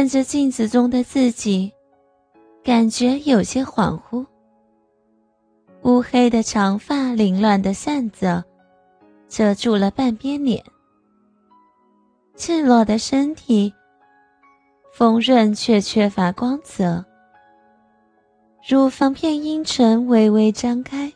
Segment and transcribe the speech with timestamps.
[0.00, 1.70] 看着镜子中的自己，
[2.64, 4.24] 感觉有些恍惚。
[5.82, 8.42] 乌黑的长发凌乱的散着，
[9.28, 10.64] 遮住了半边脸。
[12.34, 13.74] 赤裸的身体，
[14.90, 17.04] 丰润却缺乏光泽。
[18.66, 21.12] 乳房片阴唇微微张开，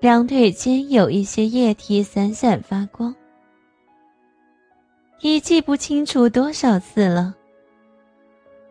[0.00, 3.14] 两腿间有一些液体闪闪发光。
[5.20, 7.34] 已记不清楚多少次了。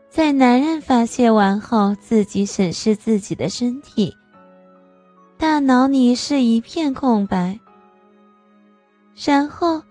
[0.10, 4.16] 在男人发泄完后，自己审视自己的身体，
[5.38, 7.60] 大脑里是一片空白。
[9.16, 9.82] 然后，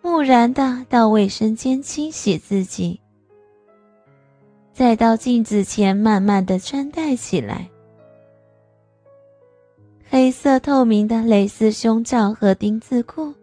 [0.00, 3.00] 木然的到卫生间清洗自己，
[4.72, 7.68] 再到镜子前慢慢的穿戴起来。
[10.08, 13.34] 黑色透明的蕾丝胸罩和丁字裤，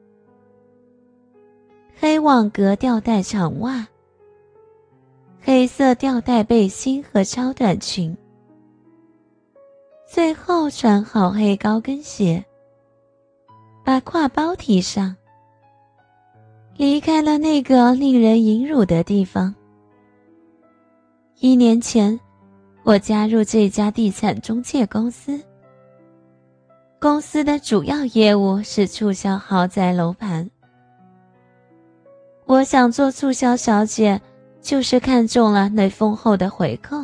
[2.00, 3.88] 黑网格吊带长袜。
[5.42, 8.16] 黑色吊带背心和超短裙，
[10.06, 12.46] 最后穿好黑高跟鞋，
[13.84, 15.16] 把挎包提上，
[16.76, 19.56] 离开了那个令人引辱的地方。
[21.40, 22.20] 一年前，
[22.84, 25.40] 我加入这家地产中介公司，
[27.00, 30.48] 公司的主要业务是促销豪宅楼盘。
[32.48, 34.20] 我想做促销小姐。
[34.60, 36.98] 就是看中了那丰厚的回扣，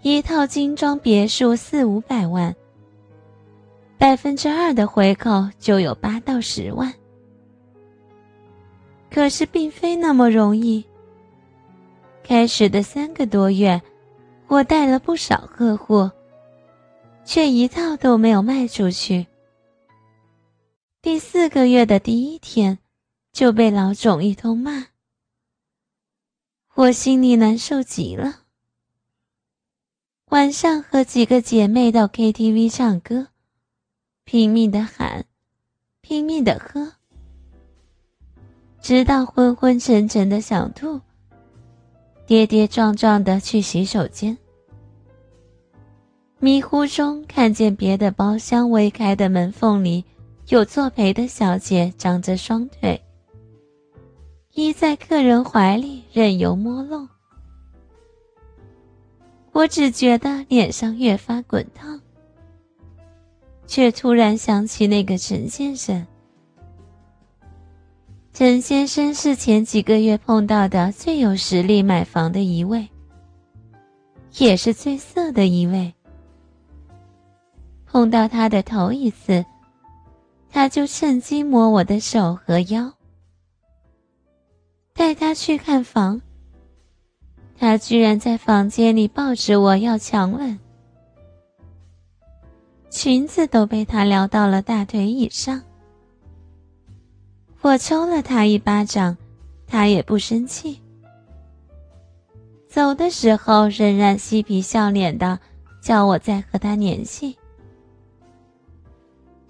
[0.00, 2.56] 一套精装别墅四五百万，
[3.98, 6.90] 百分之二的回扣就有八到十万。
[9.10, 10.82] 可是并非那么容易。
[12.22, 13.82] 开始的三个多月，
[14.46, 16.10] 我带了不少客户，
[17.26, 19.26] 却一套都没有卖出去。
[21.02, 22.78] 第四个月的第一天，
[23.36, 24.86] 就被老总一通骂。
[26.74, 28.44] 我心里难受极了。
[30.30, 33.26] 晚上和几个姐妹到 KTV 唱歌，
[34.24, 35.26] 拼命的喊，
[36.00, 36.94] 拼命的喝，
[38.80, 41.02] 直到昏昏沉沉的想吐，
[42.24, 44.38] 跌跌撞撞的去洗手间。
[46.38, 50.06] 迷糊中看见别的包厢微开的门缝里，
[50.48, 53.02] 有作陪的小姐张着双腿。
[54.56, 57.06] 依在客人怀里，任由摸弄。
[59.52, 62.00] 我只觉得脸上越发滚烫，
[63.66, 66.06] 却突然想起那个陈先生。
[68.32, 72.88] 陈先生是前几个月碰到的最有实力买房的一位，
[74.38, 75.92] 也是最色的一位。
[77.84, 79.44] 碰到他的头一次，
[80.50, 82.95] 他就趁机摸我的手和腰。
[84.96, 86.22] 带他去看房，
[87.58, 90.58] 他居然在房间里抱着我要强吻，
[92.88, 95.62] 裙子都被他撩到了大腿以上。
[97.60, 99.14] 我抽了他一巴掌，
[99.66, 100.80] 他也不生气。
[102.66, 105.38] 走的时候仍然嬉皮笑脸的，
[105.82, 107.36] 叫我再和他联系。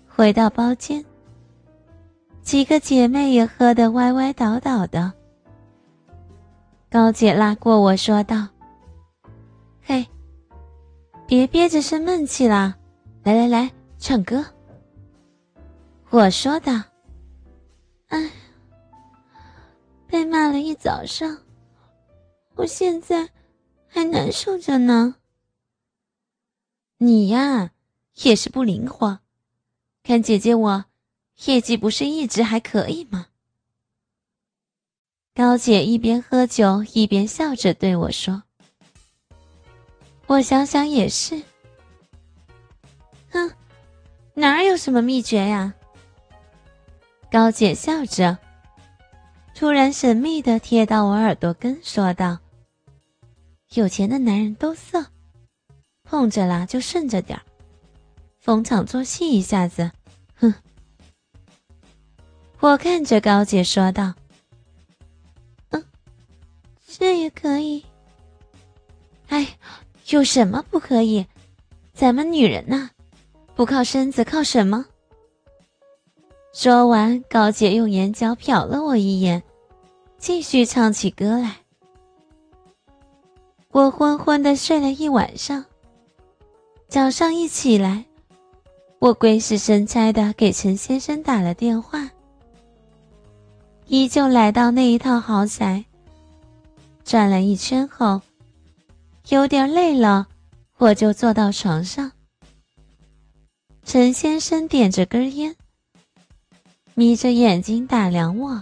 [0.09, 1.05] 回到包间，
[2.43, 5.13] 几个姐妹也喝得歪歪倒倒的。
[6.89, 8.49] 高姐拉过我说道
[9.83, 10.07] ：“嘿，
[11.27, 12.77] 别憋着生闷气啦，
[13.25, 14.45] 来来来，唱歌。”
[16.11, 16.73] 我说道
[18.09, 18.31] ：“哎，
[20.07, 21.37] 被骂了一早上，
[22.55, 23.29] 我现在
[23.89, 25.17] 还难受着呢。
[26.99, 27.73] 你呀，
[28.23, 29.19] 也是不灵活，
[30.05, 30.85] 看姐姐我，
[31.47, 33.27] 业绩不是一直还可以吗？”
[35.37, 38.43] 高姐一边喝酒一边笑着对我说
[40.27, 41.43] ：“我想想也是，
[43.31, 43.53] 哼，
[44.33, 45.75] 哪有什么秘诀呀？”
[47.31, 48.39] 高姐笑着，
[49.55, 52.39] 突然神秘的贴到我耳朵根说道
[53.75, 55.05] ：“有钱的男人都色，
[56.03, 57.39] 碰着了就顺着点
[58.39, 59.91] 逢场作戏一下子，
[60.37, 60.55] 哼。”
[62.61, 64.15] 我看着高姐说道。
[66.99, 67.85] 这也可以。
[69.29, 69.47] 哎，
[70.09, 71.27] 有什么不可以？
[71.93, 72.89] 咱们女人呐，
[73.55, 74.87] 不靠身子靠什么？
[76.55, 79.43] 说完，高姐用眼角瞟了我一眼，
[80.17, 81.57] 继续唱起歌来。
[83.73, 85.67] 我昏昏的睡了一晚上，
[86.89, 88.07] 早上一起来，
[89.01, 92.11] 我鬼使神差的给陈先生打了电话。
[93.87, 95.85] 依旧来到那一套豪宅，
[97.07, 98.21] 转了一圈后，
[99.29, 100.27] 有点累了，
[100.77, 102.11] 我就坐到床上。
[103.85, 105.55] 陈先生点着根烟，
[106.95, 108.61] 眯着眼睛打量我，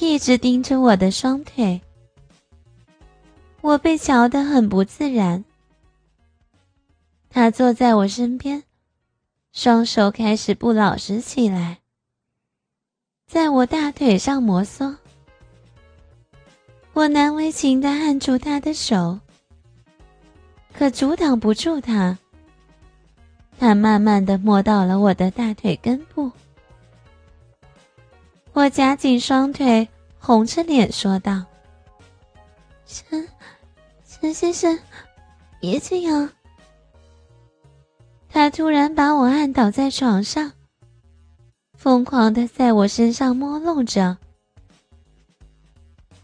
[0.00, 1.80] 一直盯着我的双腿。
[3.60, 5.44] 我被瞧得很不自然。
[7.30, 8.64] 他坐在我身边，
[9.52, 11.78] 双手开始不老实起来。
[13.28, 14.96] 在我大腿上摩挲，
[16.96, 19.20] 我难为情的按住他的手，
[20.72, 22.16] 可阻挡不住他。
[23.58, 26.32] 他慢慢的摸到了我的大腿根部，
[28.54, 29.86] 我夹紧双腿，
[30.18, 31.44] 红着脸说道
[32.88, 33.28] ：“陈，
[34.08, 34.78] 陈先生，
[35.60, 36.30] 别这样。”
[38.30, 40.50] 他突然把我按倒在床上。
[41.76, 44.16] 疯狂的在我身上摸弄着，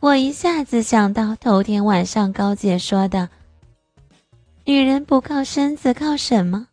[0.02, 3.28] 我一下子想到头天晚上高姐说的
[4.66, 6.66] ：“女人不靠身子靠什么？”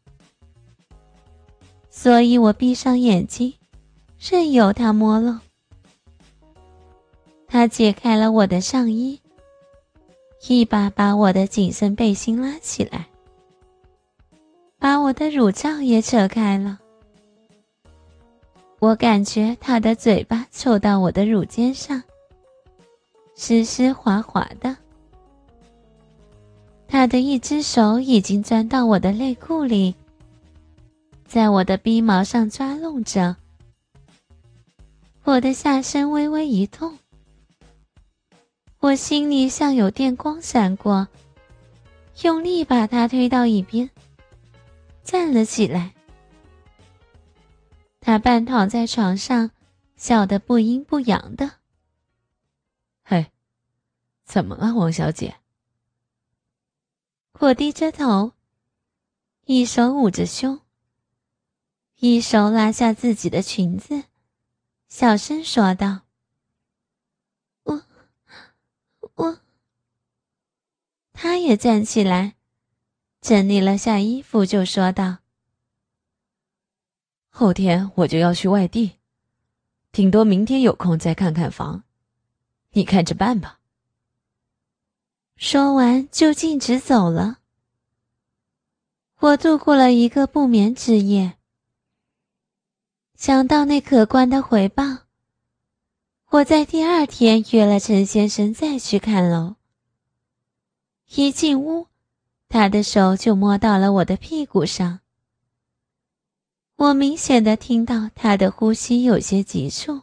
[1.92, 3.54] 所以我闭上眼睛，
[4.20, 5.40] 任由他摸弄。
[7.48, 9.22] 他解开了我的上衣，
[10.48, 13.06] 一把把我的紧身背心拉起来，
[14.80, 16.80] 把我的乳罩也扯开了。
[18.80, 22.02] 我感觉他的嘴巴凑到我的乳尖上，
[23.42, 24.76] 湿湿滑滑的。
[26.90, 29.96] 他的一只手已经钻到我的内裤里，
[31.26, 33.38] 在我的鼻毛上抓弄着。
[35.24, 37.00] 我的下身微微一痛，
[38.80, 41.08] 我心里像有电光闪过，
[42.24, 43.90] 用力把他推到一边，
[45.02, 45.94] 站了起来。
[48.02, 49.50] 他半躺在床上，
[49.96, 51.59] 笑得不阴不阳的。
[54.30, 55.38] 怎么了，王小姐？
[57.40, 58.34] 我低着头，
[59.46, 60.62] 一手捂着胸，
[61.96, 64.04] 一手拉下自己的裙子，
[64.88, 66.02] 小声说道
[67.66, 67.84] ：“我，
[69.16, 69.40] 我。”
[71.12, 72.36] 他也站起来，
[73.22, 75.18] 整理了下衣服，就说道。
[77.30, 79.00] 后天我就要去外地，
[79.92, 81.84] 顶多明天有空再看看房，
[82.74, 83.59] 你看着办吧。
[85.42, 87.38] 说完就径直走了。
[89.20, 91.38] 我度过了一个不眠之夜。
[93.16, 94.84] 想到那可观的回报，
[96.32, 99.56] 我在第二天约了陈先生再去看楼。
[101.16, 101.88] 一进屋，
[102.50, 105.00] 他的手就摸到了我的屁股上。
[106.76, 110.02] 我明显的听到他的呼吸有些急促。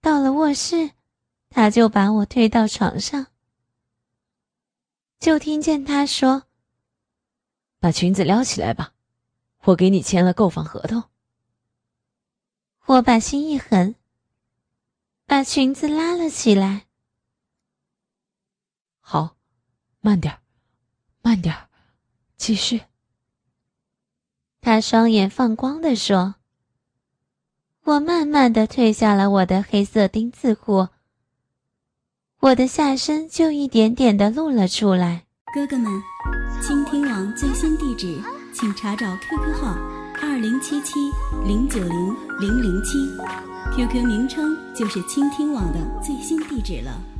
[0.00, 0.90] 到了卧室，
[1.48, 3.28] 他就把我推到床上，
[5.18, 6.44] 就听见他说
[7.80, 8.92] ：“把裙子撩起来吧，
[9.64, 11.04] 我给你签了购房合同。”
[12.86, 13.96] 我把心一横，
[15.26, 16.86] 把裙子拉了起来。
[19.00, 19.36] 好，
[20.00, 20.38] 慢点
[21.22, 21.68] 慢点
[22.36, 22.82] 继续。
[24.60, 26.36] 他双眼放光的说
[27.82, 30.88] ：“我慢慢的褪下了我的黑色丁字裤，
[32.46, 35.90] 我的下身就一点点的露了出来。”哥哥们，
[36.62, 38.20] 倾听网最新地址，
[38.54, 39.76] 请查找 QQ 号
[40.22, 40.92] 二零七七
[41.44, 42.98] 零九零零零七
[43.74, 47.15] ，QQ 名称就是倾听网的最新地址了。